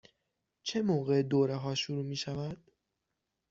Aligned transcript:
چه 0.63 0.81
موقع 0.81 1.21
دوره 1.21 1.55
ها 1.55 1.75
شروع 1.75 2.05
می 2.05 2.15
شود؟ 2.15 2.71